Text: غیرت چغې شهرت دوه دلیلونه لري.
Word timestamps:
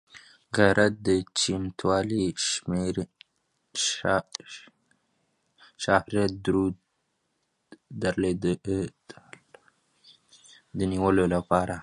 غیرت 0.56 0.94
چغې 1.38 2.26
شهرت 5.84 6.32
دوه 6.44 6.66
دلیلونه 10.80 11.38
لري. 11.66 11.78